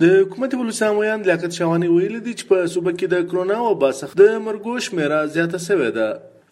د 0.00 0.04
حکومت 0.20 0.54
ولسمویان 0.54 1.22
لیاقت 1.24 1.52
شوانی 1.56 1.88
ویل 1.88 2.12
دي 2.26 2.32
چې 2.38 2.44
په 2.50 2.68
صوبه 2.74 2.92
کې 2.92 3.06
د 3.14 3.24
کرونا 3.30 3.56
او 3.64 3.72
باسخ 3.80 4.12
د 4.20 4.28
مرګوش 4.44 4.86
میرا 4.98 5.18
زیاته 5.34 5.58
شوې 5.64 5.90
ده. 5.96 6.06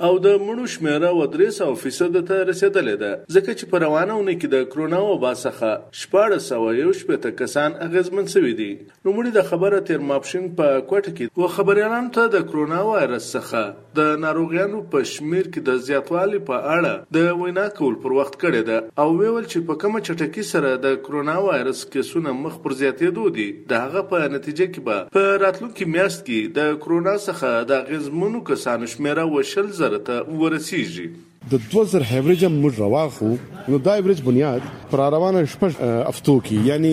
او 0.07 0.19
د 0.25 0.35
مړو 0.47 0.65
شمیره 0.73 1.09
و 1.15 1.25
درې 1.35 1.49
سوه 1.55 1.79
فیصده 1.85 2.21
ته 2.27 2.43
رسېدلې 2.49 2.97
ده. 3.03 3.13
ځکه 3.37 3.51
چې 3.59 3.71
په 3.71 3.79
روانه 3.85 4.13
اونۍ 4.17 4.35
کې 4.41 4.49
د 4.53 4.67
کرونا 4.73 5.01
وبا 5.05 5.33
څخه 5.45 5.71
شپاړس 6.01 6.45
سوه 6.53 6.75
یو 6.81 6.93
شپېته 6.99 7.31
کسان 7.41 7.75
اغېزمن 7.87 8.31
سوي 8.35 8.53
دي. 8.61 8.69
نوموړي 9.07 9.33
د 9.37 9.49
خبره 9.49 9.81
تېر 9.89 10.05
ماپښین 10.11 10.45
په 10.61 10.85
کوټه 10.91 11.13
کې 11.17 11.43
و 11.43 11.49
خبریالانو 11.55 12.13
ته 12.19 12.33
د 12.35 12.45
کرونا 12.53 12.83
وایرس 12.91 13.27
څخه 13.37 13.63
د 14.01 14.21
ناروغیانو 14.27 14.85
په 14.93 15.09
شمیر 15.15 15.51
کې 15.53 15.67
د 15.71 15.83
زیاتوالي 15.89 16.41
په 16.53 16.61
اړه 16.77 16.95
د 17.19 17.35
وینا 17.41 17.67
کول 17.81 17.99
پر 18.07 18.17
وخت 18.19 18.39
کړی 18.43 18.63
ده. 18.71 18.79
او 19.03 19.09
ویل 19.19 19.51
چې 19.53 19.67
په 19.73 19.81
کومه 19.83 20.05
چټکۍ 20.07 20.45
سره 20.53 20.71
د 20.87 20.97
کرونا 21.09 21.37
وایرس 21.49 21.83
کیسونه 21.97 22.37
مخ 22.45 22.63
پر 22.69 22.77
زیاتېدو 22.83 23.35
دي، 23.41 23.49
د 23.75 23.85
هغه 23.89 24.07
په 24.15 24.31
نتیجه 24.37 24.71
کې 24.73 24.81
به 24.87 24.97
په 25.19 25.43
راتلونکي 25.47 25.91
میاشت 25.97 26.25
کې 26.31 26.57
د 26.63 26.81
کرونا 26.87 27.19
څخه 27.27 27.69
د 27.75 27.85
اغېزمنو 27.85 28.47
کسانو 28.55 28.93
شمیره 28.97 29.29
وشل 29.35 29.69
زره 29.83 29.87
زره 29.89 29.99
ته 30.09 30.17
ورسیږي 30.41 31.07
د 31.51 31.61
2000 31.75 32.03
هیوریج 32.11 32.43
موږ 32.45 32.75
رواخو 32.85 33.31
نو 33.69 33.79
دا 33.87 33.95
ایوریج 34.01 34.21
بنیاد 34.31 34.67
پر 34.91 35.05
روانه 35.15 35.45
شپږ 35.55 35.81
افتو 36.11 36.35
کې 36.49 36.67
یعنی 36.71 36.93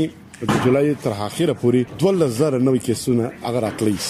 د 0.52 0.64
جولای 0.68 0.96
تر 1.08 1.18
اخره 1.28 1.58
پورې 1.64 2.00
12000 2.06 2.64
نوې 2.68 2.80
کیسونه 2.88 3.32
اگر 3.52 3.68
اتلیس 3.72 4.08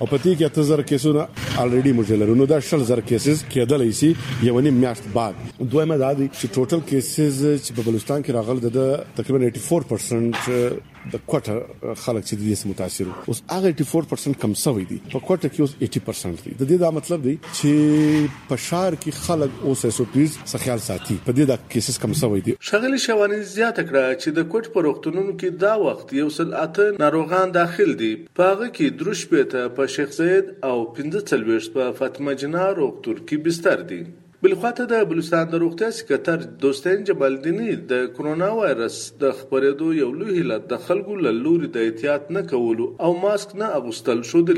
او 0.00 0.06
پتی 0.06 0.36
کې 0.36 0.44
اته 0.48 0.62
زر 0.68 0.82
کیسونه 0.90 1.22
الریډي 1.62 1.92
موږ 1.96 2.20
لرو، 2.20 2.34
نو 2.40 2.44
دا 2.52 2.58
شل 2.68 2.84
زر 2.90 3.00
کیسز 3.08 3.42
کېدلې 3.52 3.92
سي، 3.98 4.10
یو 4.48 4.60
نیم 4.66 4.78
میاشت 4.84 5.08
بعد. 5.16 5.34
دویمه 5.72 5.98
دا 6.02 6.12
دي 6.20 6.28
چې 6.28 6.46
ټوټل 6.54 6.80
کیسز 6.92 7.40
چې 7.64 7.76
په 7.76 7.82
بلوچستان 7.88 8.22
کې 8.22 8.30
راغل، 8.38 8.58
د 8.60 8.78
تقریباً 9.18 9.40
84% 9.50 10.99
د 11.12 11.20
کوټه 11.30 11.94
خلک 12.04 12.24
چې 12.28 12.34
د 12.34 12.42
دې 12.48 12.66
متاثر 12.72 13.06
اوس 13.32 13.42
هغه 13.50 13.72
84% 13.72 14.40
کم 14.44 14.54
شوی 14.62 14.84
دي 14.90 14.98
په 15.12 15.20
کوټه 15.28 15.48
کې 15.52 15.60
اوس 15.64 15.74
80% 15.80 16.44
دي 16.46 16.52
د 16.60 16.70
دې 16.70 16.76
دا 16.84 16.90
مطلب 16.98 17.24
دی 17.28 17.34
چې 17.44 17.72
په 18.50 18.62
شهر 18.66 18.98
کې 19.02 19.10
خلک 19.28 19.64
اوس 19.70 19.84
ایس 19.90 20.00
او 20.04 20.06
پیز 20.14 20.36
څخه 20.36 20.62
خیال 20.66 20.84
ساتي. 20.86 21.18
په 21.26 21.36
دې 21.38 21.44
دا 21.52 21.56
کیسز 21.74 21.98
کم 22.04 22.16
شوی 22.22 22.40
دي 22.48 22.56
شغلی 22.70 23.02
شوانی 23.06 23.40
زیاته 23.54 23.82
کړه 23.88 24.20
چې 24.22 24.38
د 24.38 24.48
کوټ 24.54 24.74
په 24.76 24.86
روغتونونو 24.88 25.36
کې 25.40 25.60
دا 25.66 25.74
وخت 25.84 26.16
یو 26.20 26.30
سل 26.38 26.56
اته 26.62 27.02
ناروغان 27.04 27.54
داخل 27.58 27.94
دي. 28.04 28.12
په 28.40 28.50
هغه 28.52 28.72
کې 28.76 28.98
دروش 29.02 29.26
پته 29.34 29.76
په 29.80 29.94
شیخ 29.98 30.16
زید 30.22 30.50
او 30.70 30.76
پنځه 30.96 31.20
څلوېښت 31.30 31.70
په 31.78 32.00
فاطمه 32.02 32.40
جنا 32.44 32.66
روغتون 32.80 33.22
کې 33.26 33.46
بستر 33.48 33.86
دي 33.92 34.02
بل 34.42 34.48
بلخواته 34.48 34.84
د 34.90 35.02
بلوچستان 35.08 35.48
د 35.52 35.60
روغتیا 35.60 35.88
سکرټر 35.94 36.44
دوستین 36.60 37.02
جبل 37.08 37.08
جبالدینی 37.08 37.72
د 37.88 38.06
کرونا 38.18 38.46
وایرس 38.58 38.96
د 39.24 39.34
خبرېدو 39.40 39.88
یو 39.96 40.06
لوی 40.20 40.36
هلت 40.36 40.70
د 40.70 40.80
خلکو 40.84 41.16
له 41.26 41.32
لوري 41.38 41.68
د 41.74 41.84
احتیاط 41.88 42.30
نه 42.36 42.42
کولو 42.52 42.86
او 43.08 43.10
ماسک 43.24 43.52
نه 43.62 43.68
اغوستل 43.80 44.22
شو 44.30 44.42
دي، 44.50 44.56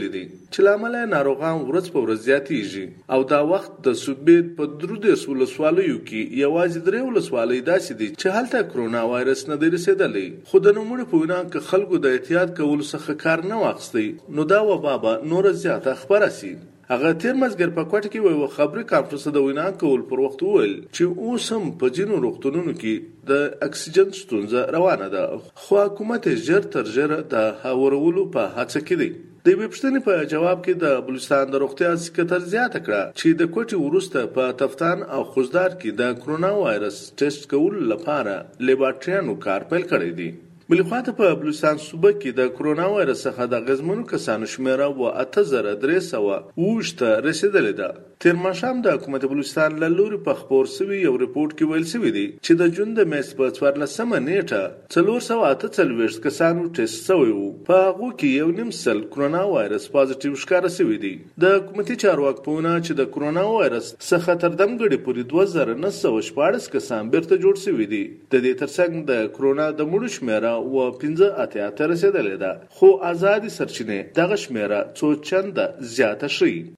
چې 0.53 0.67
لامل 0.69 0.97
ناروغان 1.15 1.59
ورځ 1.63 1.95
په 1.95 2.05
ورځ 2.05 2.21
زیاتیږي 2.29 2.87
او 3.17 3.29
دا 3.33 3.41
وخت 3.53 3.81
د 3.87 3.99
سوبید 4.05 4.53
په 4.61 4.71
درو 4.83 4.99
د 5.07 5.19
سول 5.25 5.45
کې 5.49 6.21
یوازې 6.43 6.79
درې 6.89 7.01
ول 7.07 7.23
سوالې 7.29 7.61
داسې 7.71 7.93
دي 8.03 8.11
چې 8.21 8.27
هلته 8.37 8.69
کرونا 8.75 9.07
وایرس 9.13 9.47
نه 9.53 9.57
دی 9.65 9.73
رسیدلې 9.77 10.51
خو 10.53 10.61
د 10.67 10.77
نوموړي 10.77 11.05
په 11.15 11.25
وینا 11.25 11.41
کې 11.51 11.73
خلکو 11.73 12.05
د 12.07 12.15
احتیاط 12.19 12.55
کولو 12.61 12.93
څخه 12.93 13.23
کار 13.25 13.49
نه 13.55 13.65
واخستي 13.65 14.07
نو 14.39 14.47
دا 14.55 14.63
وبا 14.71 14.95
به 15.07 15.33
نور 15.35 15.51
زیاته 15.65 16.03
خبره 16.05 16.31
سي. 16.39 16.53
هغه 16.93 17.11
تیر 17.23 17.37
مزګر 17.41 17.71
په 17.77 17.83
کوټه 17.91 18.09
کې 18.13 18.21
وي 18.23 18.49
خبري 18.55 18.83
کانفرنس 18.89 19.23
د 19.35 19.45
وینا 19.45 19.67
کول 19.83 20.01
پر 20.09 20.23
وخت 20.23 20.43
وویل 20.47 20.75
چې 20.97 21.05
اوس 21.27 21.47
هم 21.55 21.71
په 21.83 21.95
جنو 21.99 22.19
روغتونونو 22.25 22.75
کې 22.81 23.29
د 23.31 23.33
اکسیجن 23.67 24.11
ستونزه 24.19 24.65
روانه 24.77 25.09
ده. 25.15 25.23
خو 25.63 25.79
حکومت 25.85 26.29
ژر 26.49 26.69
تر 26.77 26.91
ژره 26.97 27.19
د 27.37 27.49
هاورولو 27.63 28.27
په 28.37 28.45
هڅه 28.57 28.81
کې 28.87 28.97
دی. 29.03 29.11
د 29.47 29.59
ویبشتنې 29.61 30.01
په 30.09 30.29
جواب 30.35 30.59
کې 30.65 30.75
د 30.85 31.01
بلوچستان 31.09 31.57
د 31.57 31.65
روغتیا 31.65 31.91
سکرټر 32.05 32.43
زیاته 32.53 32.81
کړه 32.87 33.03
چې 33.19 33.29
د 33.41 33.53
کوټي 33.55 33.79
ورسته 33.87 34.29
په 34.37 34.55
تفتان 34.61 35.09
او 35.15 35.23
خوزدار 35.33 35.73
کې 35.81 35.91
د 36.01 36.23
کرونا 36.23 36.55
وایرس 36.61 37.03
ټیسټ 37.19 37.43
کول 37.53 37.83
لپاره 37.93 38.35
لیبارټریانو 38.69 39.43
کار 39.47 39.71
پیل 39.73 39.93
کړی 39.93 40.13
دی. 40.23 40.31
بلې 40.73 40.85
خواته 40.89 41.13
په 41.17 41.37
بلوچستان 41.41 41.81
صوبه 41.87 42.11
کې 42.21 42.31
د 42.37 42.47
کرونا 42.59 42.85
وایرس 42.91 43.25
څخه 43.27 43.47
د 43.55 43.65
غزمنو 43.67 44.05
کسانو 44.13 44.47
شمیره 44.53 44.87
و 45.01 45.11
اته 45.23 45.43
زره 45.51 45.73
درې 45.83 45.99
8300 46.07 46.47
وشته 46.69 47.09
رسیدلې 47.27 47.75
ده. 47.81 47.91
تیر 48.25 48.37
ماشام 48.43 48.81
د 48.83 48.95
حکومت 48.95 49.25
بلوچستان 49.31 49.77
له 49.83 49.89
لوري 49.95 50.19
په 50.27 50.39
خبر 50.41 50.71
سوي 50.75 50.99
یو 51.01 51.13
ریپورت 51.23 51.55
کې 51.57 51.65
ویل 51.71 51.87
سوي 51.93 52.13
دي 52.17 52.25
چې 52.45 52.59
د 52.61 52.73
جون 52.79 52.95
د 52.99 53.09
میس 53.13 53.33
په 53.41 53.55
14 53.57 54.21
نیټه 54.29 54.63
448 54.97 56.21
کسانو 56.27 56.65
ټیسټ 56.77 57.01
شوی 57.09 57.33
وو. 57.39 57.51
په 57.69 57.83
هغه 57.89 58.09
کې 58.19 58.29
یو 58.43 58.49
نیم 58.61 58.71
سل 58.79 59.05
کرونا 59.17 59.43
وایرس 59.53 59.91
پازیټیو 59.97 60.41
ښکار 60.45 60.71
شوی 60.77 60.99
دی 61.05 61.13
د 61.47 61.59
حکومتي 61.59 61.99
چارواکو 62.05 62.47
په 62.47 62.57
وینا 62.57 62.75
چې 62.79 63.01
د 63.03 63.11
کرونا 63.19 63.45
وایرس 63.51 63.93
څخه 64.11 64.41
تر 64.47 64.57
دمګړي 64.63 64.99
پورې 65.05 65.23
2914 65.35 66.73
کسان 66.79 67.13
بیرته 67.17 67.43
جوړ 67.45 67.65
شوی 67.67 67.91
دي. 67.95 68.03
د 68.33 68.35
دې 68.45 68.53
ترڅنګ 68.63 68.93
د 69.13 69.31
کرونا 69.39 69.71
د 69.83 69.93
مړو 69.93 70.19
شمیره 70.19 70.57
و 70.63 70.91
15 70.91 71.41
اتیا 71.43 71.71
تر 71.71 71.89
رسیدلې 71.91 72.37
ده. 72.43 72.53
خو 72.71 72.87
ازادي 73.03 73.49
سرچینې 73.49 74.15
دغه 74.17 74.37
شمیره 74.37 74.81
څو 74.95 75.15
چنده 75.15 75.75
زیاته 75.81 76.29
شي. 76.29 76.65